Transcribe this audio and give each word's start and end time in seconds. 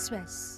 Express. 0.00 0.56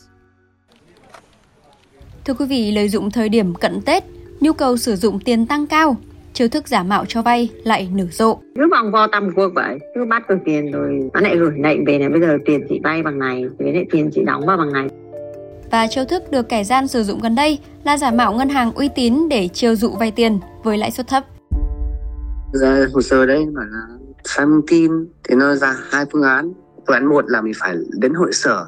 Thưa 2.25 2.35
quý 2.35 2.47
vị, 2.47 2.73
lợi 2.73 2.89
dụng 2.89 3.11
thời 3.11 3.29
điểm 3.29 3.55
cận 3.55 3.81
Tết, 3.83 4.05
nhu 4.41 4.53
cầu 4.53 4.77
sử 4.77 4.97
dụng 4.97 5.21
tiền 5.21 5.47
tăng 5.47 5.67
cao, 5.67 5.97
chiêu 6.33 6.49
thức 6.49 6.69
giả 6.69 6.83
mạo 6.83 7.05
cho 7.09 7.23
vay 7.23 7.49
lại 7.65 7.89
nở 7.95 8.05
rộ. 8.11 8.39
cứ 8.55 8.69
vòng 8.71 8.93
vo 8.93 9.07
tầm 9.07 9.31
cuộc 9.37 9.49
vậy 9.55 9.79
cứ 9.95 10.05
bắt 10.05 10.29
được 10.29 10.37
tiền 10.45 10.73
rồi 10.73 11.11
nó 11.13 11.21
lại 11.21 11.37
gửi 11.37 11.51
lệnh 11.59 11.85
về 11.85 11.99
này 11.99 12.09
bây 12.09 12.21
giờ 12.21 12.39
tiền 12.45 12.67
chị 12.69 12.81
vay 12.85 13.03
bằng 13.03 13.19
này 13.19 13.45
với 13.59 13.73
lại 13.73 13.87
tiền 13.91 14.11
chị 14.15 14.23
đóng 14.27 14.47
vào 14.47 14.57
bằng 14.57 14.73
này 14.73 14.89
Và 15.71 15.87
chiêu 15.87 16.05
thức 16.05 16.23
được 16.31 16.49
kẻ 16.49 16.65
gian 16.65 16.89
sử 16.89 17.03
dụng 17.03 17.21
gần 17.21 17.35
đây 17.35 17.59
là 17.85 17.97
giả 17.97 18.11
mạo 18.11 18.33
ngân 18.33 18.49
hàng 18.49 18.73
uy 18.73 18.89
tín 18.95 19.29
để 19.31 19.49
chiêu 19.49 19.77
dụ 19.77 19.91
vay 19.91 20.11
tiền 20.11 20.39
với 20.63 20.79
lãi 20.79 20.91
suất 20.91 21.07
thấp. 21.07 21.25
ra 22.53 22.87
hồ 22.95 23.03
sơ 23.03 23.27
đấy 23.27 23.47
bảo 23.55 23.65
là 23.65 23.87
sai 24.25 24.47
thông 24.47 24.67
tin 24.67 24.91
thì 25.25 25.35
nó 25.35 25.55
ra 25.55 25.77
hai 25.91 26.05
phương 26.13 26.23
án 26.23 26.53
phương 26.87 26.95
án 26.95 27.07
một 27.07 27.25
là 27.31 27.41
mình 27.41 27.53
phải 27.61 27.77
đến 28.01 28.15
hội 28.15 28.33
sở 28.33 28.67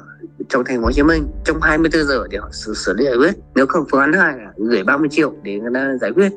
trong 0.49 0.63
thành 0.65 0.77
phố 0.77 0.85
Hồ 0.85 0.91
Chí 0.91 1.03
Minh 1.03 1.27
trong 1.45 1.61
24 1.61 2.03
giờ 2.07 2.27
để 2.29 2.37
họ 2.37 2.49
xử 2.51 2.73
xử 2.73 2.93
lý 2.93 3.05
giải 3.05 3.15
quyết 3.15 3.35
nếu 3.55 3.65
không 3.65 3.85
phương 3.91 4.01
án 4.01 4.13
hai 4.13 4.37
là 4.37 4.51
gửi 4.57 4.83
30 4.83 5.09
triệu 5.11 5.33
để 5.43 5.59
người 5.59 5.71
ta 5.73 5.97
giải 6.01 6.11
quyết 6.11 6.31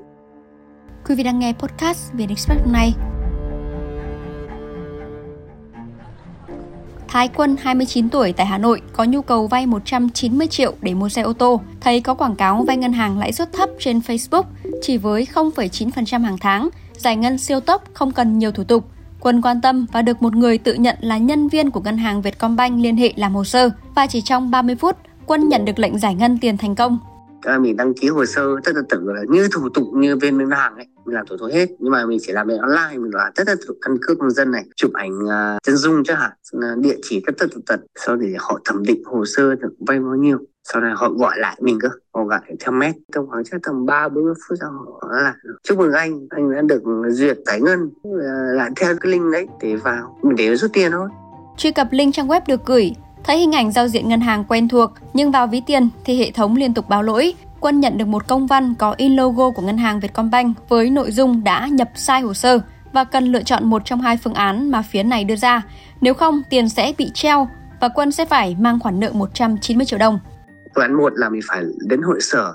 Quý 1.09 1.15
vị 1.15 1.23
đang 1.23 1.39
nghe 1.39 1.53
podcast 1.59 2.13
Việt 2.13 2.27
Express 2.29 2.61
hôm 2.65 2.73
nay. 2.73 2.95
Thái 7.09 7.29
Quân 7.35 7.57
29 7.61 8.09
tuổi 8.09 8.33
tại 8.33 8.47
Hà 8.47 8.59
Nội 8.59 8.83
có 8.93 9.05
nhu 9.05 9.23
cầu 9.23 9.47
vay 9.47 9.67
190 9.67 10.47
triệu 10.47 10.75
để 10.83 10.95
mua 10.95 11.09
xe 11.09 11.23
ô 11.23 11.33
tô. 11.33 11.61
Thấy 11.81 12.01
có 12.01 12.15
quảng 12.15 12.37
cáo 12.37 12.65
vay 12.65 12.77
ngân 12.77 12.93
hàng 12.93 13.19
lãi 13.19 13.33
suất 13.33 13.53
thấp 13.53 13.71
trên 13.79 13.99
Facebook 13.99 14.43
chỉ 14.83 14.97
với 14.97 15.27
0,9% 15.35 16.25
hàng 16.25 16.39
tháng, 16.41 16.69
giải 16.97 17.17
ngân 17.17 17.39
siêu 17.39 17.61
tốc 17.61 17.85
không 17.95 18.13
cần 18.13 18.39
nhiều 18.39 18.53
thủ 18.53 18.65
tục. 18.65 18.85
Quân 19.21 19.43
quan 19.43 19.61
tâm 19.61 19.87
và 19.93 20.03
được 20.03 20.23
một 20.23 20.37
người 20.37 20.59
tự 20.59 20.75
nhận 20.75 20.97
là 21.01 21.19
nhân 21.19 21.49
viên 21.49 21.71
của 21.71 21.81
ngân 21.81 21.99
hàng 21.99 22.23
Vietcombank 22.23 22.81
liên 22.81 22.97
hệ 22.97 23.13
làm 23.17 23.35
hồ 23.35 23.45
sơ. 23.45 23.71
Và 23.95 24.07
chỉ 24.07 24.21
trong 24.21 24.51
30 24.51 24.77
phút, 24.77 24.97
Quân 25.29 25.49
nhận 25.49 25.65
được 25.65 25.79
lệnh 25.79 25.99
giải 25.99 26.15
ngân 26.15 26.39
tiền 26.41 26.57
thành 26.57 26.75
công. 26.75 26.99
Các 27.43 27.59
mình 27.59 27.77
đăng 27.77 27.95
ký 27.95 28.09
hồ 28.09 28.25
sơ 28.27 28.43
tất 28.65 28.73
cả 28.75 28.81
tưởng 28.89 29.09
là 29.09 29.23
như 29.29 29.49
thủ 29.53 29.69
tục 29.75 29.85
như 29.95 30.17
bên 30.17 30.39
ngân 30.39 30.51
hàng 30.51 30.75
ấy 30.77 30.87
mình 31.05 31.15
làm 31.15 31.27
thủ 31.27 31.37
tục 31.37 31.51
hết. 31.53 31.67
Nhưng 31.79 31.93
mà 31.93 32.07
mình 32.07 32.19
chỉ 32.23 32.33
làm 32.33 32.47
bên 32.47 32.59
online 32.59 32.99
mình 32.99 33.15
làm 33.15 33.33
tất 33.35 33.45
cả 33.47 33.55
thủ 33.67 33.75
căn 33.83 33.97
cước 34.03 34.19
công 34.19 34.31
dân 34.31 34.51
này 34.51 34.65
chụp 34.77 34.91
ảnh 34.95 35.19
uh, 35.19 35.63
chân 35.63 35.77
dung 35.77 36.05
chứ 36.05 36.13
hả 36.13 36.37
à, 36.63 36.75
địa 36.79 36.97
chỉ 37.03 37.23
tất 37.27 37.33
tần 37.39 37.51
tật 37.67 37.81
sau 37.97 38.17
để 38.17 38.35
họ 38.39 38.61
thẩm 38.65 38.83
định 38.83 39.03
hồ 39.05 39.25
sơ 39.25 39.55
được 39.55 39.73
vay 39.87 40.01
bao 40.01 40.15
nhiêu 40.15 40.39
sau 40.73 40.83
này 40.83 40.93
họ 40.97 41.09
gọi 41.09 41.39
lại 41.39 41.57
mình 41.61 41.79
cơ 41.83 41.89
họ 42.15 42.25
gọi 42.25 42.41
theo 42.61 42.73
mét 42.73 42.95
trong 43.15 43.27
khoảng 43.29 43.45
chắc 43.45 43.61
tầm 43.63 43.87
ba 43.87 44.09
bốn 44.09 44.25
phút 44.25 44.59
sau 44.61 44.71
họ 44.71 45.09
là 45.11 45.35
chúc 45.63 45.79
mừng 45.79 45.93
anh 45.93 46.27
anh 46.31 46.51
đã 46.51 46.63
được 46.63 46.83
duyệt 47.09 47.37
giải 47.47 47.61
ngân 47.61 47.91
là 48.03 48.53
lại 48.53 48.71
theo 48.77 48.95
cái 49.01 49.13
link 49.13 49.33
đấy 49.33 49.47
để 49.61 49.77
vào 49.77 50.19
mình 50.23 50.37
để 50.37 50.57
rút 50.57 50.71
tiền 50.73 50.93
thôi 50.93 51.09
Truy 51.59 51.73
cập 51.73 51.89
link 51.91 52.15
trang 52.15 52.29
web 52.29 52.41
được 52.47 52.67
gửi, 52.67 52.93
thấy 53.25 53.39
hình 53.39 53.53
ảnh 53.53 53.73
giao 53.73 53.89
diện 53.89 54.09
ngân 54.09 54.21
hàng 54.21 54.45
quen 54.49 54.69
thuộc 54.69 54.91
nhưng 55.15 55.31
vào 55.31 55.47
ví 55.47 55.61
tiền 55.67 55.89
thì 56.05 56.19
hệ 56.19 56.31
thống 56.31 56.57
liên 56.57 56.75
tục 56.75 56.89
báo 56.89 57.03
lỗi. 57.03 57.35
Quân 57.61 57.81
nhận 57.81 57.99
được 57.99 58.09
một 58.09 58.27
công 58.27 58.47
văn 58.47 58.75
có 58.79 58.95
in 58.97 59.17
logo 59.17 59.51
của 59.51 59.63
ngân 59.63 59.79
hàng 59.79 60.01
Vietcombank 60.01 60.69
với 60.69 60.91
nội 60.91 61.11
dung 61.11 61.45
đã 61.45 61.67
nhập 61.67 61.89
sai 61.95 62.21
hồ 62.21 62.35
sơ 62.35 62.61
và 62.93 63.05
cần 63.05 63.25
lựa 63.25 63.43
chọn 63.43 63.65
một 63.65 63.83
trong 63.85 64.01
hai 64.01 64.17
phương 64.17 64.35
án 64.35 64.71
mà 64.71 64.83
phía 64.83 65.03
này 65.03 65.25
đưa 65.25 65.37
ra. 65.37 65.63
Nếu 66.01 66.15
không, 66.15 66.43
tiền 66.51 66.69
sẽ 66.69 66.93
bị 66.99 67.11
treo 67.15 67.49
và 67.81 67.89
Quân 67.89 68.13
sẽ 68.13 68.25
phải 68.25 68.57
mang 68.61 68.81
khoản 68.81 69.01
nợ 69.01 69.13
190 69.13 69.87
triệu 69.87 69.99
đồng 69.99 70.19
phương 70.79 70.83
án 70.83 70.95
một 70.95 71.13
là 71.17 71.29
mình 71.29 71.41
phải 71.49 71.65
đến 71.89 72.03
hội 72.03 72.21
sở 72.21 72.55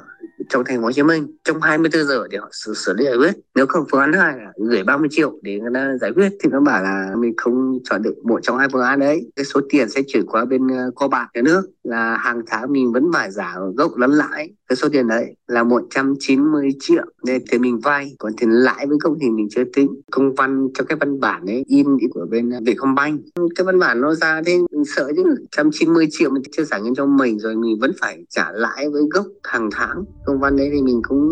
trong 0.54 0.64
thành 0.66 0.78
phố 0.78 0.84
Hồ 0.84 0.92
Chí 0.92 1.04
Minh 1.04 1.28
trong 1.44 1.62
24 1.62 2.04
giờ 2.08 2.28
để 2.30 2.38
họ 2.38 2.50
xử 2.52 2.74
xử 2.74 2.94
lý 2.94 3.06
giải 3.06 3.18
quyết. 3.18 3.32
Nếu 3.56 3.66
không, 3.66 3.86
phương 3.92 4.02
án 4.02 4.14
hai 4.14 4.38
là 4.38 4.52
gửi 4.70 4.84
30 4.84 5.08
triệu 5.12 5.40
để 5.42 5.60
người 5.60 5.72
ta 5.74 5.98
giải 6.02 6.12
quyết, 6.16 6.30
thì 6.44 6.50
nó 6.52 6.60
bảo 6.60 6.84
là 6.84 7.14
mình 7.18 7.34
không 7.38 7.80
chọn 7.84 8.02
được 8.02 8.16
một 8.24 8.40
trong 8.44 8.58
hai 8.58 8.68
phương 8.72 8.82
án 8.82 9.00
đấy. 9.00 9.32
Cái 9.36 9.46
số 9.46 9.62
tiền 9.70 9.90
sẽ 9.90 10.02
chuyển 10.08 10.26
qua 10.26 10.46
bên 10.46 10.68
co 10.70 10.92
kho 10.96 11.08
bạc 11.08 11.28
nhà 11.34 11.42
nước 11.42 11.62
là 11.84 12.18
hàng 12.18 12.42
tháng 12.48 12.72
mình 12.72 12.92
vẫn 12.92 13.12
phải 13.14 13.30
trả 13.36 13.56
gốc 13.76 13.98
lẫn 13.98 14.12
lãi. 14.12 14.50
Cái 14.70 14.76
số 14.76 14.90
tiền 14.90 15.08
đấy 15.08 15.36
là 15.48 15.64
190 15.64 16.70
triệu. 16.80 17.06
Nên 17.26 17.42
thì 17.52 17.58
mình 17.58 17.80
vay, 17.80 18.16
còn 18.20 18.34
tiền 18.38 18.50
lãi 18.50 18.88
với 18.88 18.98
công 19.04 19.18
thì 19.22 19.30
mình 19.30 19.48
chưa 19.52 19.64
tính. 19.74 20.02
Công 20.12 20.36
văn 20.36 20.68
cho 20.74 20.84
cái 20.84 20.98
văn 21.00 21.20
bản 21.20 21.46
ấy, 21.46 21.64
in 21.68 21.88
của 22.14 22.26
bên 22.30 22.52
Vietcombank. 22.66 23.22
Cái 23.56 23.66
văn 23.66 23.80
bản 23.80 24.02
nó 24.02 24.14
ra 24.14 24.42
thế 24.46 24.58
mình 24.72 24.86
sợ 24.86 25.12
chứ 25.16 25.24
190 25.26 26.08
triệu 26.12 26.30
mình 26.30 26.44
chưa 26.52 26.64
giải 26.64 26.82
ngân 26.82 26.96
cho 26.96 27.06
mình 27.06 27.40
rồi 27.40 27.56
mình 27.56 27.80
vẫn 27.80 27.92
phải 28.02 28.26
trả 28.30 28.52
lãi 28.52 28.90
với 28.90 29.04
gốc 29.12 29.26
hàng 29.44 29.70
tháng. 29.72 30.04
Công 30.26 30.40
văn 30.44 30.58
đấy 30.58 30.70
thì 30.74 30.82
mình 30.82 31.02
cũng 31.08 31.30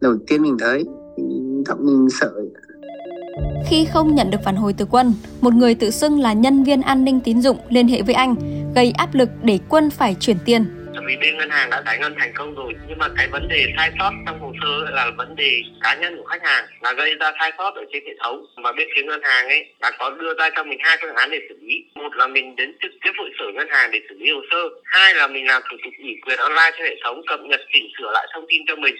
đầu 0.00 0.16
tiên 0.26 0.42
mình 0.42 0.56
thấy 0.60 0.84
thì 1.16 1.22
giọng 1.66 1.86
mình 1.86 2.08
sợ 2.10 2.32
Khi 3.68 3.84
không 3.84 4.14
nhận 4.14 4.30
được 4.30 4.38
phản 4.44 4.56
hồi 4.56 4.72
từ 4.72 4.84
Quân, 4.90 5.14
một 5.40 5.54
người 5.54 5.74
tự 5.74 5.90
xưng 5.90 6.20
là 6.20 6.32
nhân 6.32 6.64
viên 6.64 6.82
an 6.82 7.04
ninh 7.04 7.20
tín 7.20 7.40
dụng 7.40 7.56
liên 7.68 7.88
hệ 7.88 8.02
với 8.02 8.14
anh, 8.14 8.34
gây 8.74 8.90
áp 8.90 9.14
lực 9.14 9.28
để 9.42 9.58
Quân 9.68 9.90
phải 9.90 10.16
chuyển 10.20 10.36
tiền. 10.44 10.64
Tại 10.96 11.04
vì 11.06 11.16
bên 11.16 11.38
ngân 11.38 11.50
hàng 11.50 11.70
đã 11.70 11.82
giải 11.86 11.98
ngân 11.98 12.14
thành 12.18 12.32
công 12.34 12.54
rồi. 12.54 12.72
Nhưng 12.88 12.98
mà 12.98 13.06
cái 13.16 13.28
vấn 13.28 13.48
đề 13.48 13.66
sai 13.76 13.90
sót 13.98 14.12
trong 14.26 14.40
hồ 14.40 14.52
sơ 14.62 14.90
là 14.90 15.10
vấn 15.16 15.36
đề 15.36 15.62
cá 15.82 15.94
nhân 15.94 16.16
của 16.16 16.24
khách 16.24 16.42
hàng 16.44 16.64
là 16.80 16.92
gây 16.92 17.14
ra 17.20 17.32
sai 17.40 17.52
sót 17.58 17.74
ở 17.74 17.84
trên 17.92 18.04
hệ 18.06 18.12
thống. 18.22 18.46
Và 18.56 18.72
bên 18.72 18.88
phía 18.96 19.02
ngân 19.02 19.20
hàng 19.22 19.48
ấy 19.48 19.66
đã 19.80 19.90
có 19.98 20.10
đưa 20.10 20.34
ra 20.38 20.50
cho 20.56 20.64
mình 20.64 20.78
hai 20.82 20.96
phương 21.00 21.14
án 21.14 21.30
để 21.30 21.38
xử 21.48 21.58
lý. 21.62 21.84
Một 21.94 22.16
là 22.16 22.26
mình 22.26 22.56
đến 22.56 22.76
trực 22.82 22.92
tiếp 23.04 23.10
hội 23.18 23.30
sở 23.38 23.44
ngân 23.54 23.68
hàng 23.70 23.90
để 23.90 24.00
xử 24.08 24.14
lý 24.18 24.30
hồ 24.30 24.40
sơ. 24.50 24.68
Hai 24.84 25.14
là 25.14 25.26
mình 25.26 25.46
làm 25.46 25.62
thủ 25.70 25.76
tục 25.84 25.92
ủy 26.02 26.16
quyền 26.26 26.38
online 26.38 26.70
cho 26.78 26.84
hệ 26.84 26.96
thống, 27.04 27.22
cập 27.26 27.40
nhật 27.40 27.60
chỉnh 27.72 27.88
sửa 27.98 28.10
lại 28.12 28.26
thông 28.34 28.46
tin 28.48 28.62
cho 28.66 28.76
mình. 28.76 28.94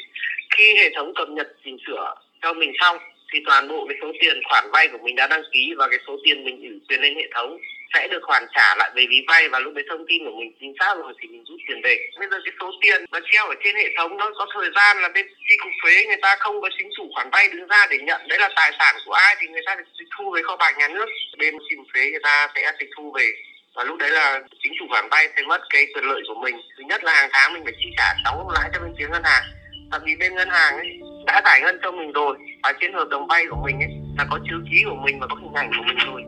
Khi 0.57 0.77
hệ 0.77 0.91
thống 0.97 1.13
cập 1.15 1.29
nhật 1.29 1.49
chỉnh 1.65 1.77
sửa 1.87 2.15
cho 2.43 2.53
mình 2.53 2.73
xong 2.81 2.97
thì 3.37 3.43
toàn 3.47 3.69
bộ 3.69 3.87
cái 3.89 3.97
số 4.03 4.13
tiền 4.21 4.37
khoản 4.49 4.65
vay 4.73 4.89
của 4.89 4.99
mình 5.05 5.17
đã 5.17 5.27
đăng 5.27 5.43
ký 5.53 5.75
và 5.79 5.89
cái 5.91 5.99
số 6.07 6.17
tiền 6.25 6.45
mình 6.45 6.57
ủy 6.61 6.81
quyền 6.89 7.01
lên 7.01 7.15
hệ 7.17 7.27
thống 7.35 7.59
sẽ 7.95 8.09
được 8.09 8.23
hoàn 8.23 8.47
trả 8.55 8.75
lại 8.79 8.91
về 8.95 9.07
ví 9.11 9.25
vay 9.29 9.49
và 9.49 9.59
lúc 9.59 9.75
đấy 9.75 9.85
thông 9.89 10.05
tin 10.09 10.25
của 10.25 10.37
mình 10.39 10.53
chính 10.61 10.75
xác 10.81 10.95
rồi 10.99 11.13
thì 11.21 11.29
mình 11.29 11.45
rút 11.49 11.61
tiền 11.69 11.81
về. 11.85 11.97
Bây 12.19 12.29
giờ 12.31 12.37
cái 12.45 12.55
số 12.61 12.73
tiền 12.83 13.05
nó 13.13 13.21
treo 13.33 13.47
ở 13.47 13.55
trên 13.65 13.77
hệ 13.77 13.89
thống 13.97 14.17
nó 14.17 14.31
có 14.39 14.47
thời 14.55 14.71
gian 14.77 14.97
là 15.03 15.09
bên 15.09 15.27
chi 15.49 15.55
cục 15.63 15.73
thuế 15.83 16.05
người 16.07 16.23
ta 16.23 16.37
không 16.39 16.61
có 16.61 16.69
chính 16.79 16.89
chủ 16.97 17.11
khoản 17.15 17.31
vay 17.33 17.49
đứng 17.49 17.67
ra 17.67 17.87
để 17.91 17.99
nhận. 17.99 18.21
Đấy 18.29 18.39
là 18.39 18.49
tài 18.57 18.73
sản 18.79 18.95
của 19.07 19.13
ai 19.13 19.37
thì 19.41 19.47
người 19.47 19.63
ta 19.67 19.77
tịch 19.99 20.09
thu 20.19 20.31
về 20.31 20.43
kho 20.43 20.57
bạc 20.57 20.75
nhà 20.79 20.89
nước. 20.89 21.07
Bên 21.39 21.55
chi 21.69 21.77
cục 21.77 21.87
thuế 21.95 22.11
người 22.11 22.23
ta 22.23 22.49
sẽ 22.55 22.73
tịch 22.79 22.91
thu 22.97 23.13
về. 23.17 23.27
Và 23.75 23.85
lúc 23.85 23.99
đấy 23.99 24.11
là 24.11 24.41
chính 24.63 24.73
chủ 24.79 24.87
khoản 24.91 25.09
vay 25.11 25.29
sẽ 25.37 25.43
mất 25.43 25.61
cái 25.71 25.87
quyền 25.95 26.05
lợi 26.05 26.21
của 26.29 26.41
mình. 26.43 26.57
Thứ 26.77 26.85
nhất 26.89 27.05
là 27.05 27.13
hàng 27.15 27.31
tháng 27.33 27.55
mình 27.55 27.65
phải 27.65 27.75
chi 27.79 27.89
trả 27.97 28.15
đóng 28.25 28.49
lãi 28.55 28.71
cho 28.75 28.81
bên 28.81 28.95
phía 28.99 29.09
ngân 29.09 29.23
hàng. 29.25 29.43
Tại 29.91 30.01
vì 30.05 30.17
bên 30.17 30.35
ngân 30.35 30.49
hàng 30.49 30.77
ấy 30.77 31.06
đã 31.27 31.43
giải 31.45 31.61
ngân 31.63 31.77
cho 31.83 31.91
mình 31.93 32.13
rồi. 32.13 32.39
Và 32.63 32.73
trên 32.81 32.93
hợp 32.93 33.09
đồng 33.11 33.27
vay 33.27 33.45
của 33.51 33.57
mình 33.65 33.81
ấy 33.81 33.91
là 34.19 34.27
có 34.31 34.39
chữ 34.39 34.55
ký 34.71 34.77
của 34.85 34.97
mình 35.05 35.21
và 35.21 35.27
có 35.27 35.37
hình 35.43 35.53
ảnh 35.53 35.71
của 35.77 35.85
mình 35.87 35.97
rồi. 36.07 36.23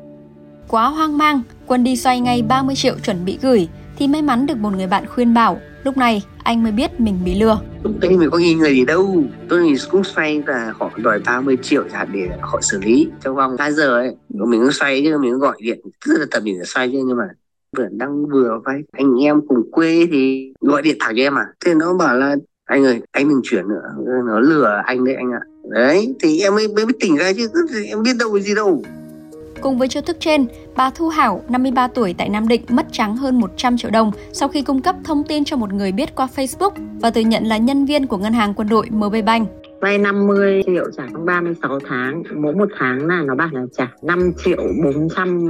Quá 0.68 0.86
hoang 0.88 1.18
mang, 1.18 1.40
Quân 1.66 1.84
đi 1.84 1.96
xoay 1.96 2.20
ngay 2.20 2.42
30 2.42 2.74
triệu 2.74 2.94
chuẩn 3.04 3.24
bị 3.24 3.38
gửi 3.42 3.68
thì 3.96 4.08
may 4.08 4.22
mắn 4.22 4.46
được 4.46 4.58
một 4.58 4.70
người 4.76 4.86
bạn 4.86 5.06
khuyên 5.06 5.34
bảo. 5.34 5.60
Lúc 5.84 5.96
này, 5.96 6.22
anh 6.42 6.62
mới 6.62 6.72
biết 6.72 7.00
mình 7.00 7.18
bị 7.24 7.34
lừa. 7.40 7.60
lúc 7.82 7.92
đấy 8.00 8.16
mình 8.16 8.30
có 8.30 8.38
nghi 8.38 8.54
ngờ 8.54 8.68
gì 8.68 8.84
đâu. 8.84 9.24
Tôi 9.48 9.62
mình 9.62 9.76
cũng 9.90 10.04
xoay 10.04 10.42
và 10.46 10.72
họ 10.78 10.90
đòi 10.96 11.20
30 11.26 11.56
triệu 11.62 11.84
hạn 11.92 12.08
để 12.12 12.28
họ 12.40 12.60
xử 12.60 12.80
lý 12.84 13.08
trong 13.20 13.36
vòng 13.36 13.56
2 13.58 13.72
giờ 13.72 13.94
ấy 13.94 14.16
mình 14.28 14.60
cứ 14.60 14.70
xoay 14.70 15.02
chứ 15.04 15.18
mình 15.18 15.32
cứ 15.32 15.38
gọi 15.38 15.56
điện. 15.60 15.80
Rất 16.04 16.14
là 16.18 16.26
tầm 16.30 16.44
mình 16.44 16.64
xoay 16.64 16.88
chứ 16.92 16.98
nhưng 17.06 17.16
mà 17.16 17.28
vừa 17.76 17.88
đang 17.90 18.26
vừa 18.26 18.60
vay. 18.64 18.80
Anh 18.92 19.24
em 19.24 19.40
cùng 19.48 19.70
quê 19.72 20.06
thì 20.12 20.52
gọi 20.60 20.82
điện 20.82 20.96
thẳng 21.00 21.14
cho 21.16 21.22
em 21.22 21.38
à. 21.38 21.46
Thế 21.64 21.74
nó 21.74 21.94
bảo 21.94 22.16
là 22.16 22.36
anh 22.68 22.84
ơi 22.84 23.00
anh 23.12 23.28
đừng 23.28 23.40
chuyển 23.44 23.68
nữa. 23.68 23.82
Nó 24.26 24.40
lừa 24.40 24.82
anh 24.84 25.04
đấy 25.04 25.14
anh 25.14 25.32
ạ. 25.32 25.40
Đấy 25.70 26.14
thì 26.22 26.40
em 26.40 26.54
mới 26.54 26.68
mới 26.68 26.86
tỉnh 27.00 27.16
ra 27.16 27.32
chứ. 27.36 27.48
Em 27.88 28.02
biết 28.02 28.16
đâu 28.18 28.40
gì 28.40 28.54
đâu. 28.54 28.82
Cùng 29.60 29.78
với 29.78 29.88
chiêu 29.88 30.02
thức 30.02 30.16
trên, 30.20 30.46
bà 30.76 30.90
Thu 30.90 31.08
Hảo, 31.08 31.42
53 31.48 31.88
tuổi 31.88 32.14
tại 32.18 32.28
Nam 32.28 32.48
Định 32.48 32.62
mất 32.68 32.86
trắng 32.92 33.16
hơn 33.16 33.40
100 33.40 33.78
triệu 33.78 33.90
đồng 33.90 34.12
sau 34.32 34.48
khi 34.48 34.62
cung 34.62 34.82
cấp 34.82 34.96
thông 35.04 35.24
tin 35.24 35.44
cho 35.44 35.56
một 35.56 35.72
người 35.72 35.92
biết 35.92 36.14
qua 36.14 36.28
Facebook 36.36 36.70
và 37.00 37.10
tự 37.10 37.20
nhận 37.20 37.44
là 37.44 37.56
nhân 37.56 37.84
viên 37.84 38.06
của 38.06 38.16
ngân 38.16 38.32
hàng 38.32 38.54
quân 38.54 38.68
đội 38.68 38.86
MB 38.90 39.14
Bank 39.26 39.48
vay 39.80 39.98
50 39.98 40.62
triệu 40.66 40.84
trả 40.96 41.06
trong 41.12 41.26
36 41.26 41.78
tháng 41.80 42.22
mỗi 42.34 42.54
một 42.54 42.68
tháng 42.78 43.06
là 43.06 43.22
nó 43.22 43.34
bảo 43.34 43.48
là 43.52 43.62
trả 43.72 43.92
5 44.02 44.32
triệu 44.36 44.62
400 44.84 45.40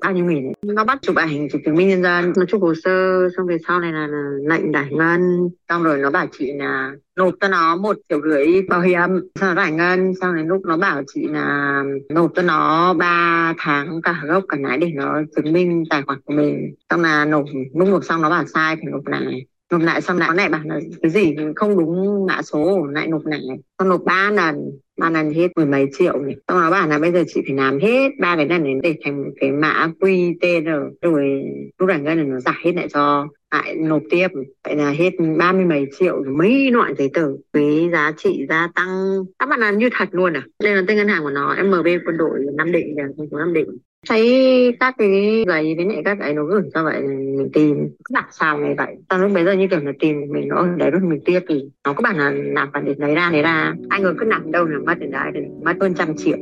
bao 0.00 0.12
nhiêu 0.12 0.24
nghìn 0.24 0.46
ấy. 0.46 0.54
nó 0.62 0.84
bắt 0.84 0.98
chụp 1.02 1.16
ảnh 1.16 1.48
chụp 1.52 1.60
chứng 1.64 1.74
minh 1.74 1.88
nhân 1.88 2.02
dân 2.02 2.32
nó 2.36 2.44
chụp 2.48 2.62
hồ 2.62 2.74
sơ 2.84 3.28
xong 3.36 3.46
về 3.46 3.56
sau 3.66 3.80
này 3.80 3.92
là, 3.92 4.06
là 4.06 4.30
lệnh 4.48 4.72
giải 4.72 4.88
ngân. 4.90 5.48
Xong 5.68 5.82
rồi 5.82 5.98
nó 5.98 6.10
bảo 6.10 6.26
chị 6.32 6.52
là 6.52 6.92
nộp 7.16 7.34
cho 7.40 7.48
nó 7.48 7.76
một 7.76 7.96
triệu 8.08 8.20
rưỡi 8.22 8.62
bảo 8.68 8.80
hiểm 8.80 9.08
xong 9.40 9.54
nó 9.54 9.62
giải 9.62 9.72
ngân. 9.72 10.12
Xong 10.20 10.36
đến 10.36 10.46
lúc 10.46 10.62
nó 10.64 10.76
bảo 10.76 11.02
chị 11.14 11.28
là 11.28 11.82
nộp 12.08 12.30
cho 12.34 12.42
nó 12.42 12.94
3 12.94 13.54
tháng 13.58 14.02
cả 14.02 14.22
gốc 14.26 14.44
cả 14.48 14.56
lãi 14.60 14.78
để 14.78 14.92
nó 14.94 15.20
chứng 15.36 15.52
minh 15.52 15.84
tài 15.90 16.02
khoản 16.02 16.20
của 16.24 16.34
mình. 16.34 16.74
Xong 16.90 17.02
là 17.02 17.24
nộp 17.24 17.44
lúc 17.74 17.88
nộp 17.88 18.04
xong 18.04 18.22
nó 18.22 18.30
bảo 18.30 18.44
sai 18.46 18.76
thì 18.76 18.82
nộp 18.90 19.06
lại 19.06 19.46
nộp 19.78 19.86
lại 19.86 20.00
xong 20.00 20.18
lại 20.18 20.28
nó 20.28 20.34
lại 20.34 20.48
bảo 20.48 20.60
là 20.64 20.80
cái 21.02 21.10
gì 21.10 21.36
không 21.56 21.78
đúng 21.78 22.26
mã 22.26 22.42
số, 22.42 22.86
lại 22.86 23.06
nộp 23.06 23.26
lại 23.26 23.40
xong 23.78 23.88
nộp 23.88 24.04
ba 24.04 24.30
lần 24.30 24.70
ba 24.98 25.10
lần 25.10 25.30
hết 25.30 25.48
mười 25.56 25.66
mấy 25.66 25.86
triệu 25.98 26.18
này 26.18 26.36
xong 26.48 26.60
nó 26.60 26.70
bảo 26.70 26.88
là 26.88 26.98
bây 26.98 27.12
giờ 27.12 27.24
chị 27.26 27.40
phải 27.46 27.56
làm 27.56 27.78
hết 27.78 28.10
ba 28.20 28.36
cái 28.36 28.48
lần 28.48 28.64
đến 28.64 28.80
để 28.80 28.94
thành 29.04 29.24
một 29.24 29.30
cái 29.40 29.50
mã 29.50 29.88
QTR 30.00 30.90
rồi 31.02 31.42
lúc 31.78 31.88
này 31.88 32.00
ngân 32.00 32.18
là 32.18 32.24
nó 32.24 32.40
giải 32.40 32.54
hết 32.64 32.72
lại 32.76 32.88
cho, 32.88 33.26
lại 33.54 33.74
nộp 33.74 34.02
tiếp. 34.10 34.28
Vậy 34.64 34.76
là 34.76 34.90
hết 34.90 35.10
ba 35.38 35.52
mươi 35.52 35.64
mấy 35.64 35.86
triệu 35.98 36.24
mấy 36.38 36.70
loại 36.70 36.94
giấy 36.98 37.10
tờ 37.14 37.28
với 37.52 37.88
giá 37.92 38.12
trị 38.16 38.46
gia 38.48 38.68
tăng. 38.74 39.24
Các 39.38 39.48
bạn 39.48 39.60
làm 39.60 39.78
như 39.78 39.88
thật 39.92 40.08
luôn 40.12 40.32
à? 40.32 40.46
Đây 40.62 40.76
là 40.76 40.82
tên 40.88 40.96
ngân 40.96 41.08
hàng 41.08 41.22
của 41.22 41.30
nó 41.30 41.56
MB 41.64 41.86
quân 42.06 42.16
đội 42.16 42.38
Nam 42.54 42.72
Định 42.72 42.96
thành 42.98 43.30
phố 43.30 43.38
Nam 43.38 43.52
Định 43.52 43.78
thấy 44.06 44.76
các 44.80 44.94
cái 44.98 45.44
giấy 45.46 45.74
với 45.76 45.86
lại 45.86 46.02
các 46.04 46.16
cái 46.20 46.34
nó 46.34 46.44
gửi 46.44 46.62
cho 46.74 46.84
vậy 46.84 47.00
mình 47.00 47.50
tìm 47.52 47.88
đặt 48.10 48.26
sao 48.30 48.58
này 48.58 48.74
vậy 48.78 48.96
sau 49.10 49.18
lúc 49.18 49.32
bây 49.34 49.44
giờ 49.44 49.52
như 49.52 49.66
kiểu 49.70 49.80
là 49.80 49.92
tìm 50.00 50.16
mình 50.28 50.48
nó 50.48 50.66
đấy 50.76 50.90
lúc 50.92 51.02
mình 51.02 51.20
tiếc 51.24 51.40
thì 51.48 51.64
nó 51.84 51.92
có 51.92 52.02
bản 52.02 52.16
là 52.18 52.30
nạp 52.30 52.72
vào 52.72 52.82
để 52.82 52.94
lấy 52.98 53.14
ra 53.14 53.30
lấy 53.30 53.42
ra 53.42 53.74
anh 53.88 54.02
người 54.02 54.14
cứ 54.18 54.24
nạp 54.24 54.46
đâu 54.46 54.64
là 54.64 54.78
mất 54.86 54.98
đến 54.98 55.10
đấy 55.10 55.44
mất 55.62 55.72
hơn 55.80 55.94
trăm 55.94 56.16
triệu 56.16 56.36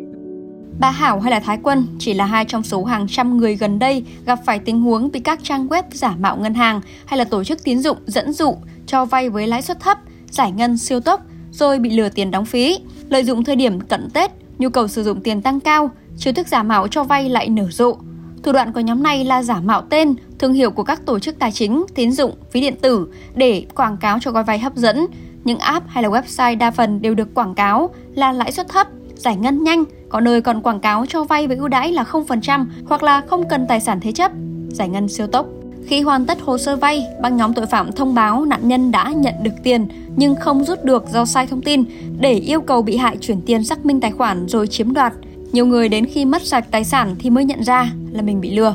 Bà 0.80 0.90
Hảo 0.90 1.20
hay 1.20 1.30
là 1.30 1.40
Thái 1.40 1.58
Quân 1.62 1.86
chỉ 1.98 2.14
là 2.14 2.24
hai 2.24 2.44
trong 2.44 2.62
số 2.62 2.84
hàng 2.84 3.06
trăm 3.08 3.36
người 3.36 3.56
gần 3.56 3.78
đây 3.78 4.04
gặp 4.26 4.38
phải 4.46 4.58
tình 4.58 4.80
huống 4.80 5.12
bị 5.12 5.20
các 5.20 5.38
trang 5.42 5.68
web 5.68 5.82
giả 5.90 6.14
mạo 6.20 6.36
ngân 6.36 6.54
hàng 6.54 6.80
hay 7.06 7.18
là 7.18 7.24
tổ 7.24 7.44
chức 7.44 7.64
tín 7.64 7.78
dụng 7.78 7.96
dẫn 8.06 8.32
dụ 8.32 8.56
cho 8.86 9.04
vay 9.04 9.30
với 9.30 9.46
lãi 9.46 9.62
suất 9.62 9.80
thấp, 9.80 9.98
giải 10.30 10.52
ngân 10.52 10.78
siêu 10.78 11.00
tốc 11.00 11.20
rồi 11.50 11.78
bị 11.78 11.90
lừa 11.90 12.08
tiền 12.08 12.30
đóng 12.30 12.44
phí. 12.44 12.78
Lợi 13.08 13.24
dụng 13.24 13.44
thời 13.44 13.56
điểm 13.56 13.80
cận 13.80 14.08
Tết, 14.14 14.30
nhu 14.58 14.68
cầu 14.68 14.88
sử 14.88 15.02
dụng 15.02 15.20
tiền 15.20 15.42
tăng 15.42 15.60
cao, 15.60 15.90
chiêu 16.22 16.32
thức 16.32 16.48
giả 16.48 16.62
mạo 16.62 16.88
cho 16.88 17.04
vay 17.04 17.28
lại 17.28 17.48
nở 17.48 17.66
rộ. 17.70 17.96
Thủ 18.42 18.52
đoạn 18.52 18.72
của 18.72 18.80
nhóm 18.80 19.02
này 19.02 19.24
là 19.24 19.42
giả 19.42 19.60
mạo 19.60 19.82
tên, 19.82 20.14
thương 20.38 20.52
hiệu 20.52 20.70
của 20.70 20.84
các 20.84 21.06
tổ 21.06 21.18
chức 21.18 21.38
tài 21.38 21.52
chính, 21.52 21.84
tín 21.94 22.12
dụng, 22.12 22.32
ví 22.52 22.60
điện 22.60 22.74
tử 22.80 23.08
để 23.34 23.66
quảng 23.74 23.96
cáo 23.96 24.18
cho 24.20 24.30
gói 24.30 24.44
vay 24.44 24.58
hấp 24.58 24.76
dẫn. 24.76 25.06
Những 25.44 25.58
app 25.58 25.88
hay 25.88 26.02
là 26.02 26.08
website 26.08 26.58
đa 26.58 26.70
phần 26.70 27.02
đều 27.02 27.14
được 27.14 27.34
quảng 27.34 27.54
cáo 27.54 27.90
là 28.14 28.32
lãi 28.32 28.52
suất 28.52 28.68
thấp, 28.68 28.86
giải 29.14 29.36
ngân 29.36 29.64
nhanh, 29.64 29.84
có 30.08 30.20
nơi 30.20 30.40
còn 30.40 30.62
quảng 30.62 30.80
cáo 30.80 31.06
cho 31.06 31.24
vay 31.24 31.46
với 31.46 31.56
ưu 31.56 31.68
đãi 31.68 31.92
là 31.92 32.02
0% 32.02 32.66
hoặc 32.86 33.02
là 33.02 33.20
không 33.20 33.48
cần 33.48 33.66
tài 33.68 33.80
sản 33.80 34.00
thế 34.00 34.12
chấp, 34.12 34.32
giải 34.68 34.88
ngân 34.88 35.08
siêu 35.08 35.26
tốc. 35.26 35.46
Khi 35.86 36.00
hoàn 36.00 36.24
tất 36.26 36.40
hồ 36.40 36.58
sơ 36.58 36.76
vay, 36.76 37.06
băng 37.22 37.36
nhóm 37.36 37.54
tội 37.54 37.66
phạm 37.66 37.92
thông 37.92 38.14
báo 38.14 38.44
nạn 38.44 38.68
nhân 38.68 38.90
đã 38.90 39.12
nhận 39.16 39.34
được 39.42 39.54
tiền 39.62 39.88
nhưng 40.16 40.34
không 40.36 40.64
rút 40.64 40.84
được 40.84 41.04
do 41.12 41.24
sai 41.24 41.46
thông 41.46 41.62
tin 41.62 41.84
để 42.20 42.32
yêu 42.32 42.60
cầu 42.60 42.82
bị 42.82 42.96
hại 42.96 43.16
chuyển 43.16 43.40
tiền 43.40 43.64
xác 43.64 43.86
minh 43.86 44.00
tài 44.00 44.10
khoản 44.10 44.48
rồi 44.48 44.66
chiếm 44.66 44.92
đoạt. 44.92 45.12
Nhiều 45.52 45.66
người 45.66 45.88
đến 45.88 46.06
khi 46.06 46.24
mất 46.24 46.42
sạch 46.42 46.64
tài 46.70 46.84
sản 46.84 47.16
thì 47.18 47.30
mới 47.30 47.44
nhận 47.44 47.64
ra 47.64 47.92
là 48.12 48.22
mình 48.22 48.40
bị 48.40 48.56
lừa. 48.56 48.74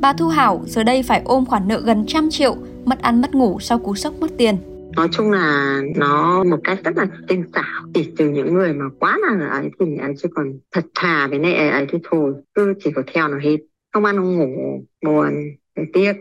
Bà 0.00 0.12
Thu 0.12 0.28
Hảo 0.28 0.62
giờ 0.66 0.84
đây 0.84 1.02
phải 1.02 1.22
ôm 1.24 1.44
khoản 1.46 1.68
nợ 1.68 1.80
gần 1.84 2.04
trăm 2.06 2.30
triệu, 2.30 2.56
mất 2.84 3.02
ăn 3.02 3.20
mất 3.20 3.34
ngủ 3.34 3.58
sau 3.60 3.78
cú 3.78 3.94
sốc 3.94 4.14
mất 4.20 4.30
tiền. 4.38 4.56
Nói 4.96 5.08
chung 5.12 5.30
là 5.30 5.80
nó 5.96 6.44
một 6.44 6.56
cách 6.64 6.78
rất 6.84 6.96
là 6.96 7.06
tinh 7.28 7.44
xảo. 7.54 7.86
Chỉ 7.94 8.12
từ 8.16 8.28
những 8.28 8.54
người 8.54 8.72
mà 8.72 8.84
quá 8.98 9.18
là 9.38 9.46
ấy 9.48 9.70
thì 9.80 9.96
ấy 9.96 10.14
chứ 10.22 10.28
còn 10.34 10.52
thật 10.72 10.84
thà 10.94 11.26
với 11.26 11.38
này 11.38 11.68
ấy 11.68 11.86
thì 11.92 11.98
thôi. 12.10 12.32
Cứ 12.54 12.74
chỉ 12.84 12.90
có 12.94 13.02
theo 13.14 13.28
nó 13.28 13.38
hết. 13.38 13.56
Không 13.92 14.04
ăn 14.04 14.16
không 14.16 14.38
ngủ 14.38 14.82
buồn 15.04 15.32
tiếc 15.92 16.12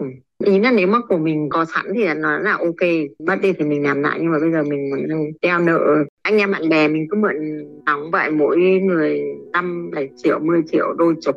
ý 0.43 0.59
là 0.59 0.71
nếu 0.71 0.87
mà 0.87 0.99
của 1.09 1.17
mình 1.17 1.49
có 1.49 1.65
sẵn 1.65 1.85
thì 1.95 2.13
nó 2.15 2.39
là 2.39 2.51
ok 2.51 2.89
mất 3.27 3.41
đi 3.41 3.53
thì 3.53 3.65
mình 3.65 3.83
làm 3.83 4.03
lại. 4.03 4.17
Nhưng 4.21 4.31
mà 4.31 4.39
bây 4.39 4.51
giờ 4.51 4.63
mình 4.63 4.89
muốn 4.89 5.31
đeo 5.41 5.59
nợ. 5.59 5.79
Anh 6.21 6.37
em 6.37 6.51
bạn 6.51 6.69
bè 6.69 6.87
mình 6.87 7.07
cứ 7.09 7.17
mượn 7.17 7.35
nóng 7.85 8.11
vậy 8.11 8.31
mỗi 8.31 8.57
người 8.57 9.21
năm 9.51 9.91
bảy 9.95 10.09
triệu 10.23 10.39
10 10.39 10.61
triệu 10.71 10.93
đôi 10.97 11.15
chục. 11.21 11.35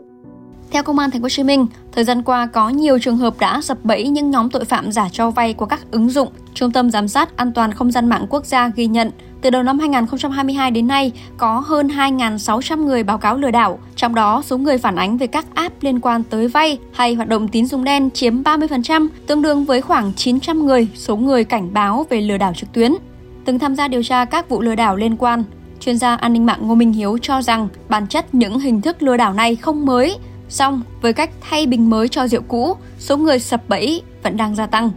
Theo 0.70 0.82
Công 0.82 0.98
an 0.98 1.10
Thành 1.10 1.20
phố 1.20 1.24
Hồ 1.24 1.28
Chí 1.28 1.42
Minh, 1.42 1.66
thời 1.92 2.04
gian 2.04 2.22
qua 2.22 2.48
có 2.52 2.68
nhiều 2.68 2.98
trường 2.98 3.16
hợp 3.16 3.34
đã 3.40 3.60
sập 3.60 3.84
bẫy 3.84 4.08
những 4.08 4.30
nhóm 4.30 4.50
tội 4.50 4.64
phạm 4.64 4.92
giả 4.92 5.08
cho 5.12 5.30
vay 5.30 5.52
của 5.52 5.66
các 5.66 5.80
ứng 5.90 6.08
dụng. 6.08 6.28
Trung 6.54 6.72
tâm 6.72 6.90
Giám 6.90 7.08
sát 7.08 7.36
An 7.36 7.52
toàn 7.54 7.72
Không 7.72 7.90
gian 7.90 8.08
mạng 8.08 8.26
quốc 8.30 8.46
gia 8.46 8.68
ghi 8.76 8.86
nhận, 8.86 9.10
từ 9.42 9.50
đầu 9.50 9.62
năm 9.62 9.78
2022 9.78 10.70
đến 10.70 10.86
nay, 10.86 11.12
có 11.36 11.62
hơn 11.66 11.88
2.600 11.88 12.84
người 12.84 13.02
báo 13.02 13.18
cáo 13.18 13.36
lừa 13.36 13.50
đảo, 13.50 13.78
trong 13.96 14.14
đó 14.14 14.42
số 14.44 14.58
người 14.58 14.78
phản 14.78 14.96
ánh 14.96 15.16
về 15.16 15.26
các 15.26 15.46
app 15.54 15.82
liên 15.82 16.00
quan 16.00 16.22
tới 16.22 16.48
vay 16.48 16.78
hay 16.92 17.14
hoạt 17.14 17.28
động 17.28 17.48
tín 17.48 17.66
dụng 17.66 17.84
đen 17.84 18.10
chiếm 18.10 18.42
30%, 18.42 19.08
tương 19.26 19.42
đương 19.42 19.64
với 19.64 19.80
khoảng 19.80 20.12
900 20.12 20.66
người 20.66 20.88
số 20.94 21.16
người 21.16 21.44
cảnh 21.44 21.72
báo 21.72 22.06
về 22.10 22.20
lừa 22.20 22.38
đảo 22.38 22.52
trực 22.56 22.72
tuyến. 22.72 22.92
Từng 23.44 23.58
tham 23.58 23.74
gia 23.74 23.88
điều 23.88 24.02
tra 24.02 24.24
các 24.24 24.48
vụ 24.48 24.60
lừa 24.60 24.74
đảo 24.74 24.96
liên 24.96 25.16
quan, 25.16 25.44
chuyên 25.80 25.98
gia 25.98 26.16
an 26.16 26.32
ninh 26.32 26.46
mạng 26.46 26.60
Ngô 26.62 26.74
Minh 26.74 26.92
Hiếu 26.92 27.18
cho 27.22 27.42
rằng 27.42 27.68
bản 27.88 28.06
chất 28.06 28.34
những 28.34 28.60
hình 28.60 28.80
thức 28.80 29.02
lừa 29.02 29.16
đảo 29.16 29.34
này 29.34 29.56
không 29.56 29.86
mới, 29.86 30.18
song 30.48 30.82
với 31.00 31.12
cách 31.12 31.30
thay 31.40 31.66
bình 31.66 31.90
mới 31.90 32.08
cho 32.08 32.28
rượu 32.28 32.42
cũ, 32.48 32.76
số 32.98 33.16
người 33.16 33.38
sập 33.38 33.68
bẫy 33.68 34.02
vẫn 34.22 34.36
đang 34.36 34.54
gia 34.54 34.66
tăng. 34.66 34.90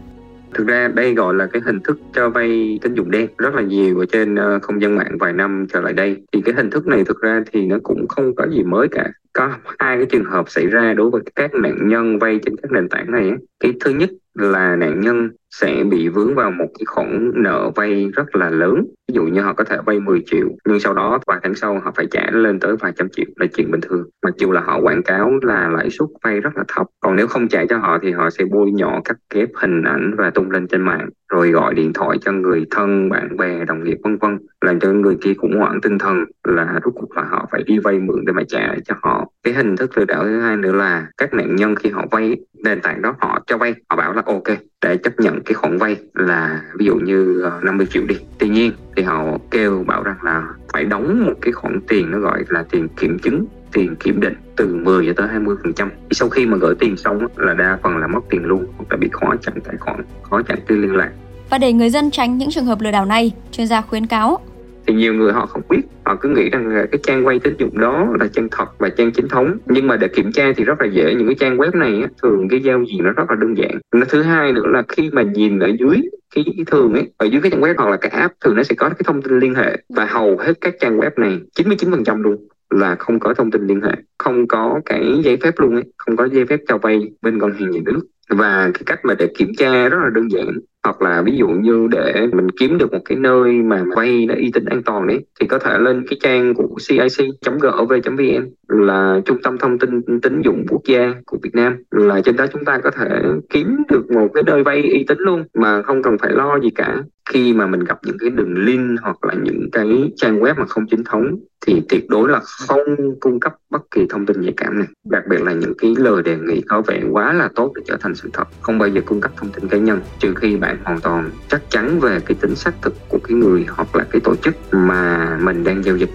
Thực 0.53 0.67
ra 0.67 0.87
đây 0.87 1.13
gọi 1.13 1.33
là 1.33 1.45
cái 1.45 1.61
hình 1.65 1.79
thức 1.83 1.99
cho 2.13 2.29
vay 2.29 2.79
tín 2.81 2.93
dụng 2.93 3.11
đen 3.11 3.27
rất 3.37 3.55
là 3.55 3.61
nhiều 3.61 3.99
ở 3.99 4.05
trên 4.11 4.35
ờ, 4.35 4.59
không 4.61 4.81
gian 4.81 4.95
mạng 4.95 5.17
vài 5.19 5.33
năm 5.33 5.65
trở 5.73 5.81
lại 5.81 5.93
đây. 5.93 6.23
Thì 6.31 6.41
cái 6.41 6.53
hình 6.55 6.69
thức 6.69 6.87
này 6.87 7.03
thực 7.03 7.21
ra 7.21 7.43
thì 7.51 7.65
nó 7.65 7.77
cũng 7.83 8.07
không 8.07 8.35
có 8.35 8.47
gì 8.47 8.63
mới 8.63 8.87
cả. 8.87 9.09
Có 9.33 9.49
hai 9.79 9.97
cái 9.97 10.05
trường 10.05 10.25
hợp 10.25 10.49
xảy 10.49 10.67
ra 10.67 10.93
đối 10.93 11.09
với 11.09 11.21
các 11.35 11.53
nạn 11.53 11.87
nhân 11.87 12.19
vay 12.19 12.39
trên 12.45 12.55
các 12.61 12.71
nền 12.71 12.89
tảng 12.89 13.11
này. 13.11 13.31
Cái 13.59 13.73
thứ 13.79 13.91
nhất 13.91 14.09
là 14.33 14.75
nạn 14.75 15.01
nhân 15.01 15.29
sẽ 15.49 15.83
bị 15.83 16.07
vướng 16.07 16.35
vào 16.35 16.51
một 16.51 16.67
cái 16.79 16.85
khoản 16.85 17.31
nợ 17.35 17.71
vay 17.75 18.09
rất 18.15 18.35
là 18.35 18.49
lớn. 18.49 18.85
Ví 19.07 19.13
dụ 19.13 19.23
như 19.23 19.41
họ 19.41 19.53
có 19.53 19.63
thể 19.63 19.77
vay 19.85 19.99
10 19.99 20.23
triệu, 20.25 20.47
nhưng 20.65 20.79
sau 20.79 20.93
đó 20.93 21.19
vài 21.27 21.39
tháng 21.43 21.55
sau 21.55 21.79
họ 21.83 21.91
phải 21.95 22.07
trả 22.11 22.31
lên 22.31 22.59
tới 22.59 22.75
vài 22.75 22.91
trăm 22.95 23.09
triệu, 23.09 23.25
là 23.35 23.45
chuyện 23.55 23.71
bình 23.71 23.81
thường. 23.81 24.09
Mặc 24.23 24.33
dù 24.37 24.51
là 24.51 24.61
họ 24.61 24.79
quảng 24.81 25.03
cáo 25.03 25.31
là 25.41 25.69
lãi 25.69 25.89
suất 25.89 26.09
vay 26.23 26.39
rất 26.39 26.57
là 26.57 26.63
thấp, 26.67 26.87
còn 26.99 27.15
nếu 27.15 27.27
không 27.27 27.47
trả 27.47 27.65
cho 27.65 27.77
họ 27.77 27.97
thì 28.01 28.11
họ 28.11 28.29
sẽ 28.29 28.45
bôi 28.45 28.71
nhọ 28.71 29.01
cắt 29.05 29.17
ghép 29.33 29.49
hình 29.55 29.83
ảnh 29.83 30.15
và 30.17 30.29
tung 30.29 30.51
lên 30.51 30.67
trên 30.67 30.81
mạng, 30.81 31.09
rồi 31.29 31.51
gọi 31.51 31.73
điện 31.73 31.93
thoại 31.93 32.17
cho 32.21 32.31
người 32.31 32.65
thân, 32.71 33.09
bạn 33.09 33.37
bè, 33.37 33.65
đồng 33.65 33.83
nghiệp, 33.83 33.97
vân 34.03 34.17
vân, 34.17 34.39
làm 34.61 34.79
cho 34.79 34.93
người 34.93 35.17
kia 35.21 35.33
khủng 35.33 35.57
hoảng 35.57 35.81
tinh 35.81 35.97
thần 35.97 36.25
là 36.43 36.79
rốt 36.85 36.93
cuộc 36.95 37.17
là 37.17 37.23
họ 37.23 37.47
phải 37.51 37.63
đi 37.63 37.79
vay 37.79 37.99
mượn 37.99 38.25
để 38.25 38.33
mà 38.33 38.43
trả 38.47 38.75
cho 38.85 38.95
họ. 39.01 39.27
Cái 39.43 39.53
hình 39.53 39.75
thức 39.75 39.97
lừa 39.97 40.05
đảo 40.05 40.23
thứ 40.23 40.39
hai 40.39 40.57
nữa 40.57 40.71
là 40.71 41.07
các 41.17 41.33
nạn 41.33 41.55
nhân 41.55 41.75
khi 41.75 41.89
họ 41.89 42.05
vay, 42.11 42.35
nền 42.63 42.81
tảng 42.81 43.01
đó 43.01 43.15
họ 43.19 43.39
cho 43.47 43.57
vay, 43.57 43.73
họ 43.89 43.95
bảo 43.95 44.13
là 44.13 44.21
ok 44.25 44.57
để 44.81 44.97
chấp 44.97 45.19
nhận 45.19 45.41
cái 45.45 45.53
khoản 45.53 45.77
vay 45.77 45.95
là 46.13 46.61
ví 46.79 46.85
dụ 46.85 46.95
như 46.95 47.41
ờ, 47.41 47.59
50 47.63 47.87
triệu 47.89 48.03
đi. 48.07 48.15
Tuy 48.37 48.49
nhiên 48.49 48.71
thì 48.95 49.03
họ 49.03 49.23
kêu 49.51 49.83
bảo 49.87 50.03
rằng 50.03 50.17
là 50.23 50.43
phải 50.73 50.85
đóng 50.85 51.25
một 51.25 51.33
cái 51.41 51.51
khoản 51.51 51.79
tiền 51.87 52.11
nó 52.11 52.19
gọi 52.19 52.43
là 52.49 52.63
tiền 52.71 52.87
kiểm 52.87 53.19
chứng, 53.19 53.45
tiền 53.73 53.95
kiểm 53.95 54.21
định 54.21 54.33
từ 54.55 54.75
10 54.75 55.05
cho 55.05 55.13
tới 55.15 55.27
20 55.27 55.55
phần 55.63 55.73
trăm. 55.73 55.91
Sau 56.11 56.29
khi 56.29 56.45
mà 56.45 56.57
gửi 56.57 56.75
tiền 56.79 56.97
xong 56.97 57.27
là 57.35 57.53
đa 57.53 57.77
phần 57.83 57.97
là 57.97 58.07
mất 58.07 58.19
tiền 58.29 58.45
luôn, 58.45 58.65
hoặc 58.77 58.85
là 58.89 58.97
bị 58.97 59.09
khóa 59.13 59.35
chặn 59.41 59.53
tài 59.63 59.77
khoản 59.77 60.03
khóa 60.21 60.43
chặn 60.47 60.59
cái 60.67 60.77
liên 60.77 60.95
lạc. 60.95 61.11
Và 61.49 61.57
để 61.57 61.73
người 61.73 61.89
dân 61.89 62.11
tránh 62.11 62.37
những 62.37 62.49
trường 62.51 62.65
hợp 62.65 62.81
lừa 62.81 62.91
đảo 62.91 63.05
này, 63.05 63.31
chuyên 63.51 63.67
gia 63.67 63.81
khuyến 63.81 64.07
cáo 64.07 64.39
thì 64.87 64.93
nhiều 64.93 65.13
người 65.13 65.33
họ 65.33 65.45
không 65.45 65.61
biết, 65.69 65.81
họ 66.05 66.15
cứ 66.21 66.29
nghĩ 66.29 66.49
rằng 66.49 66.67
là 66.67 66.85
cái 66.91 66.99
trang 67.03 67.27
quay 67.27 67.39
tín 67.39 67.53
dụng 67.57 67.79
đó 67.79 68.07
là 68.19 68.27
trang 68.27 68.47
thật 68.51 68.65
và 68.77 68.89
trang 68.89 69.11
chính 69.11 69.27
thống. 69.27 69.57
Nhưng 69.65 69.87
mà 69.87 69.97
để 69.97 70.07
kiểm 70.07 70.31
tra 70.31 70.53
thì 70.55 70.63
rất 70.63 70.81
là 70.81 70.87
dễ, 70.87 71.15
những 71.15 71.27
cái 71.27 71.35
trang 71.35 71.57
web 71.57 71.77
này 71.77 72.03
thường 72.23 72.47
cái 72.49 72.59
giao 72.59 72.83
diện 72.83 73.03
nó 73.03 73.11
rất 73.11 73.29
là 73.29 73.35
đơn 73.35 73.57
giản. 73.57 73.79
Nó 73.95 74.05
thứ 74.09 74.21
hai 74.21 74.53
nữa 74.53 74.67
là 74.67 74.83
khi 74.87 75.09
mà 75.13 75.21
nhìn 75.21 75.59
ở 75.59 75.67
dưới 75.79 76.01
cái 76.35 76.45
thường 76.67 76.93
ấy, 76.93 77.11
ở 77.17 77.25
dưới 77.25 77.41
cái 77.41 77.51
trang 77.51 77.61
web 77.61 77.73
hoặc 77.77 77.89
là 77.89 77.97
cái 77.97 78.11
app, 78.11 78.33
thường 78.41 78.55
nó 78.55 78.63
sẽ 78.63 78.75
có 78.75 78.89
cái 78.89 79.01
thông 79.05 79.21
tin 79.21 79.39
liên 79.39 79.55
hệ. 79.55 79.77
Và 79.95 80.05
hầu 80.05 80.37
hết 80.37 80.53
các 80.61 80.75
trang 80.79 80.99
web 80.99 81.11
này 81.17 81.39
99% 81.55 82.21
luôn 82.21 82.47
là 82.69 82.95
không 82.95 83.19
có 83.19 83.33
thông 83.33 83.51
tin 83.51 83.67
liên 83.67 83.81
hệ. 83.81 83.91
Không 84.17 84.47
có 84.47 84.79
cái 84.85 85.21
giấy 85.23 85.37
phép 85.43 85.53
luôn 85.57 85.73
ấy, 85.73 85.83
không 85.97 86.17
có 86.17 86.27
giấy 86.27 86.45
phép 86.45 86.59
cho 86.67 86.77
vay 86.77 87.11
bên 87.21 87.37
ngân 87.37 87.51
hàng 87.51 87.71
nhà 87.71 87.81
nước 87.85 88.01
và 88.29 88.71
cái 88.73 88.83
cách 88.85 88.99
mà 89.03 89.15
để 89.19 89.27
kiểm 89.37 89.51
tra 89.57 89.89
rất 89.89 89.97
là 90.03 90.09
đơn 90.13 90.31
giản. 90.31 90.59
Hoặc 90.83 91.01
là 91.01 91.21
ví 91.21 91.37
dụ 91.37 91.47
như 91.47 91.87
để 91.91 92.27
mình 92.33 92.51
kiếm 92.51 92.77
được 92.77 92.93
một 92.93 92.99
cái 93.05 93.17
nơi 93.17 93.51
mà 93.51 93.83
vay 93.95 94.25
nó 94.25 94.33
uy 94.35 94.51
tín 94.53 94.65
an 94.65 94.83
toàn 94.83 95.07
đấy 95.07 95.25
thì 95.39 95.47
có 95.47 95.59
thể 95.59 95.77
lên 95.77 96.05
cái 96.09 96.19
trang 96.21 96.53
của 96.53 96.67
cic.gov.vn 96.89 98.49
là 98.67 99.21
trung 99.25 99.37
tâm 99.43 99.57
thông 99.57 99.79
tin 99.79 100.19
tín 100.21 100.41
dụng 100.41 100.65
quốc 100.69 100.81
gia 100.85 101.13
của 101.25 101.37
Việt 101.43 101.55
Nam. 101.55 101.83
Là 101.91 102.21
trên 102.21 102.35
đó 102.35 102.45
chúng 102.53 102.65
ta 102.65 102.79
có 102.83 102.91
thể 102.91 103.21
kiếm 103.49 103.77
được 103.89 104.11
một 104.11 104.27
cái 104.33 104.43
nơi 104.43 104.63
vay 104.63 104.81
uy 104.81 105.05
tín 105.07 105.17
luôn, 105.19 105.43
mà 105.53 105.81
không 105.81 106.03
cần 106.03 106.17
phải 106.17 106.31
lo 106.31 106.59
gì 106.59 106.69
cả 106.69 107.03
khi 107.33 107.53
mà 107.53 107.67
mình 107.67 107.83
gặp 107.83 107.99
những 108.03 108.17
cái 108.19 108.29
đường 108.29 108.53
link 108.57 109.01
hoặc 109.01 109.25
là 109.25 109.33
những 109.43 109.69
cái 109.71 109.87
trang 110.15 110.39
web 110.39 110.55
mà 110.57 110.65
không 110.65 110.87
chính 110.87 111.03
thống, 111.03 111.39
thì 111.65 111.81
tuyệt 111.89 112.09
đối 112.09 112.29
là 112.29 112.39
không 112.39 112.79
cung 113.19 113.39
cấp 113.39 113.55
bất 113.69 113.81
kỳ 113.91 114.01
thông 114.09 114.25
tin 114.25 114.41
nhạy 114.41 114.53
cảm 114.57 114.79
này 114.79 114.87
đặc 115.09 115.23
biệt 115.29 115.41
là 115.41 115.53
những 115.53 115.73
cái 115.77 115.93
lời 115.97 116.23
đề 116.23 116.37
nghị 116.37 116.61
có 116.61 116.81
vẻ 116.81 117.01
quá 117.11 117.33
là 117.33 117.49
tốt 117.55 117.71
để 117.75 117.81
trở 117.87 117.97
thành 118.01 118.15
sự 118.15 118.29
thật, 118.33 118.47
không 118.61 118.77
bao 118.77 118.89
giờ 118.89 119.01
cung 119.05 119.21
cấp 119.21 119.31
thông 119.37 119.49
tin 119.49 119.67
cá 119.67 119.77
nhân. 119.77 120.01
Trừ 120.19 120.33
khi 120.33 120.55
bạn 120.55 120.77
hoàn 120.83 120.99
toàn 120.99 121.31
chắc 121.49 121.61
chắn 121.69 121.99
về 121.99 122.19
cái 122.25 122.37
tính 122.41 122.55
xác 122.55 122.73
thực 122.81 122.93
của 123.09 123.19
cái 123.23 123.37
người 123.37 123.65
hoặc 123.69 123.95
là 123.95 124.05
cái 124.11 124.21
tổ 124.23 124.35
chức 124.35 124.55
mà 124.71 125.37
mình 125.41 125.63
đang 125.63 125.83
giao 125.83 125.97
dịch. 125.97 126.09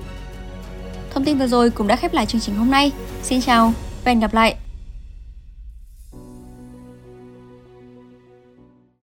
Thông 1.11 1.25
tin 1.25 1.38
vừa 1.38 1.47
rồi 1.47 1.71
cũng 1.71 1.87
đã 1.87 1.97
khép 1.97 2.14
lại 2.14 2.26
chương 2.26 2.40
trình 2.40 2.54
hôm 2.54 2.71
nay. 2.71 2.92
Xin 3.23 3.40
chào 3.40 3.73
và 4.04 4.11
hẹn 4.11 4.21
gặp 4.21 4.35
lại. 4.35 4.56